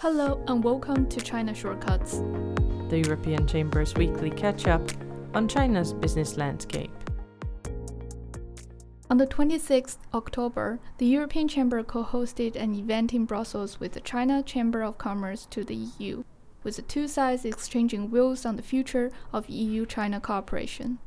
[0.00, 2.18] Hello and welcome to China Shortcuts,
[2.88, 4.80] the European Chamber's weekly catch up
[5.34, 6.92] on China's business landscape.
[9.10, 14.00] On the 26th October, the European Chamber co hosted an event in Brussels with the
[14.00, 16.22] China Chamber of Commerce to the EU,
[16.62, 21.00] with the two sides exchanging views on the future of EU China cooperation.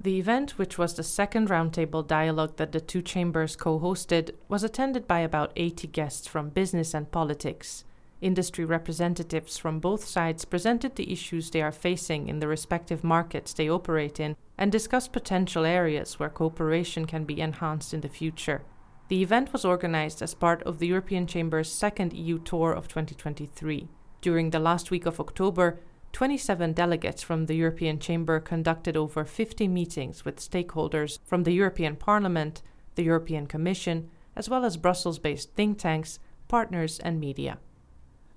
[0.00, 4.62] The event, which was the second roundtable dialogue that the two chambers co hosted, was
[4.62, 7.84] attended by about 80 guests from business and politics.
[8.20, 13.52] Industry representatives from both sides presented the issues they are facing in the respective markets
[13.52, 18.62] they operate in and discussed potential areas where cooperation can be enhanced in the future.
[19.08, 23.88] The event was organized as part of the European Chamber's second EU tour of 2023.
[24.20, 25.80] During the last week of October,
[26.18, 31.94] 27 delegates from the European Chamber conducted over 50 meetings with stakeholders from the European
[31.94, 32.60] Parliament,
[32.96, 36.18] the European Commission, as well as Brussels based think tanks,
[36.48, 37.58] partners, and media.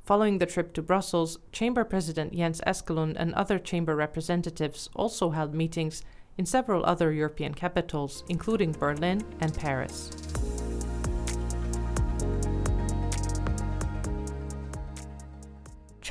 [0.04, 5.56] Following the trip to Brussels, Chamber President Jens Eskelund and other Chamber representatives also held
[5.56, 6.04] meetings
[6.38, 10.12] in several other European capitals, including Berlin and Paris.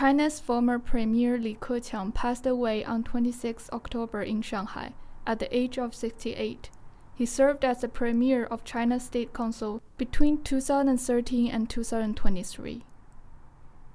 [0.00, 4.94] China's former Premier Li Keqiang passed away on 26 October in Shanghai
[5.26, 6.70] at the age of 68.
[7.14, 12.82] He served as the Premier of China's State Council between 2013 and 2023.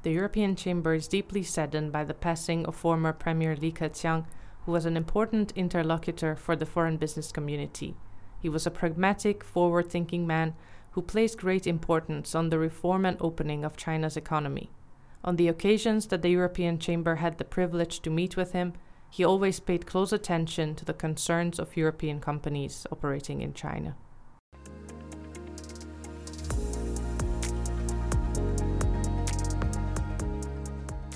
[0.04, 4.28] The European Chamber is deeply saddened by the passing of former Premier Li Keqiang,
[4.68, 7.96] who was an important interlocutor for the foreign business community.
[8.40, 10.54] He was a pragmatic, forward thinking man
[10.92, 14.70] who placed great importance on the reform and opening of China's economy.
[15.26, 18.74] On the occasions that the European Chamber had the privilege to meet with him,
[19.10, 23.96] he always paid close attention to the concerns of European companies operating in China.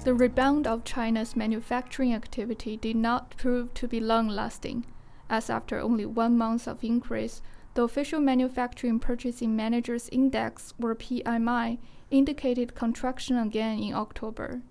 [0.04, 4.88] The rebound of China's manufacturing activity did not prove to be long lasting,
[5.30, 7.44] as after only one month of increase,
[7.74, 11.78] the official Manufacturing Purchasing Managers Index, or PMI,
[12.12, 14.62] indicated contraction again in October.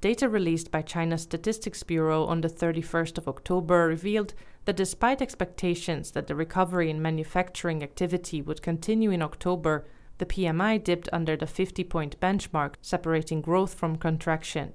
[0.00, 4.32] Data released by China's Statistics Bureau on the 31st of October revealed
[4.64, 9.86] that despite expectations that the recovery in manufacturing activity would continue in October,
[10.16, 14.72] the PMI dipped under the 50 point benchmark, separating growth from contraction.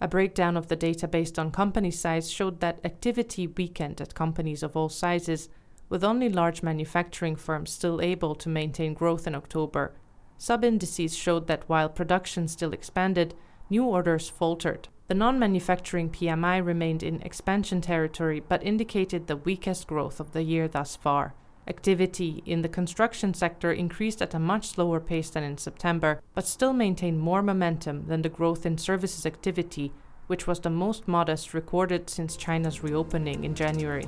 [0.00, 4.62] A breakdown of the data based on company size showed that activity weakened at companies
[4.62, 5.48] of all sizes,
[5.88, 9.92] with only large manufacturing firms still able to maintain growth in October.
[10.36, 13.34] Sub indices showed that while production still expanded,
[13.70, 14.88] new orders faltered.
[15.08, 20.42] The non manufacturing PMI remained in expansion territory but indicated the weakest growth of the
[20.42, 21.34] year thus far.
[21.66, 26.46] Activity in the construction sector increased at a much slower pace than in September, but
[26.46, 29.92] still maintained more momentum than the growth in services activity,
[30.28, 34.06] which was the most modest recorded since China's reopening in January.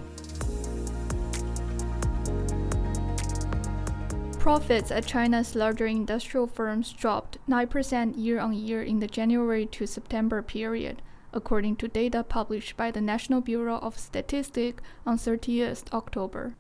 [4.41, 9.87] Profits at China's larger industrial firms dropped 9% year on year in the January to
[9.87, 11.03] September period,
[11.35, 16.55] according to data published by the National Bureau of Statistics on 30th October.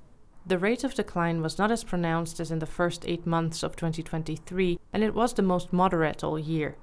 [0.46, 3.76] The rate of decline was not as pronounced as in the first eight months of
[3.76, 6.76] 2023, and it was the most moderate all year.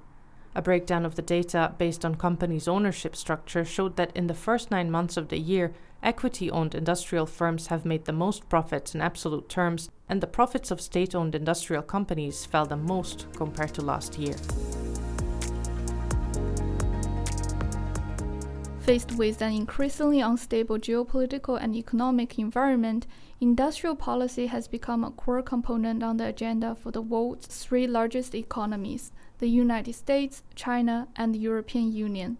[0.58, 4.72] A breakdown of the data based on companies' ownership structure showed that in the first
[4.72, 9.00] nine months of the year, equity owned industrial firms have made the most profits in
[9.00, 13.82] absolute terms, and the profits of state owned industrial companies fell the most compared to
[13.82, 14.34] last year.
[18.88, 23.06] Faced with an increasingly unstable geopolitical and economic environment,
[23.38, 28.34] industrial policy has become a core component on the agenda for the world's three largest
[28.34, 32.38] economies the United States, China, and the European Union.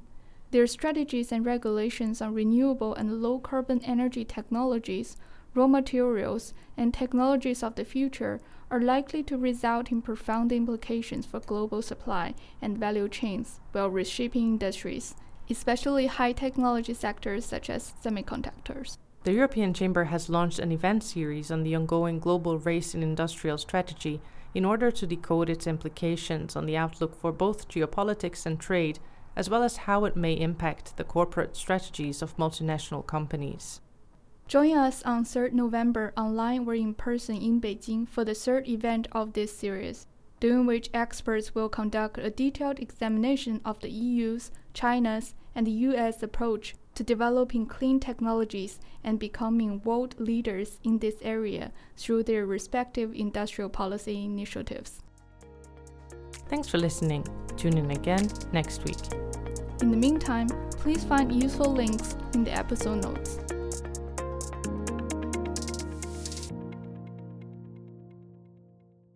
[0.51, 5.19] Their strategies and regulations on renewable and low carbon energy technologies,
[5.55, 11.41] raw materials, and technologies of the future are likely to result in profound implications for
[11.41, 15.15] global supply and value chains while reshaping industries,
[15.51, 18.99] especially high technology sectors such as semiconductors.
[19.25, 23.59] The European Chamber has launched an event series on the ongoing global race in industrial
[23.59, 24.21] strategy
[24.55, 28.99] in order to decode its implications on the outlook for both geopolitics and trade,
[29.37, 33.81] as well as how it may impact the corporate strategies of multinational companies.
[34.47, 39.07] Join us on 3rd November online or in person in Beijing for the third event
[39.13, 40.07] of this series,
[40.41, 46.23] during which experts will conduct a detailed examination of the EU's, China's, and the US
[46.23, 53.13] approach to developing clean technologies and becoming world leaders in this area through their respective
[53.15, 55.03] industrial policy initiatives.
[56.49, 57.27] Thanks for listening.
[57.57, 58.99] Tune in again next week.
[59.81, 63.39] In the meantime, please find useful links in the episode notes.